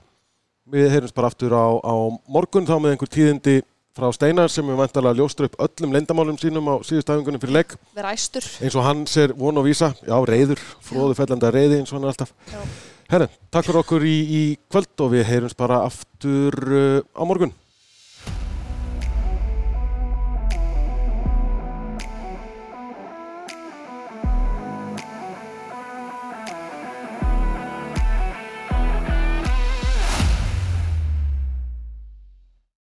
[0.70, 1.94] Við heyrjumst bara aftur á, á
[2.30, 3.56] morgun þá með einhver tíðindi
[3.98, 8.12] frá Steinar sem við vantarlega ljóstur upp öllum leyndamálum sínum á síðustæfingunum fyrir leik Vera
[8.14, 8.46] æstur.
[8.62, 12.06] eins og hans er von og vísa já, reyður, fróðu fellanda reyði eins og hann
[12.08, 12.62] er alltaf Já.
[13.10, 17.52] Herru, takk fyrir okkur í, í kvöld og við heyrjumst bara aftur uh, á morgun